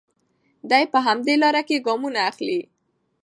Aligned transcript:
دی 0.69 0.83
په 0.93 0.99
همدې 1.05 1.35
لاره 1.43 1.61
کې 1.67 1.83
ګامونه 1.87 2.19
اخلي. 2.29 2.61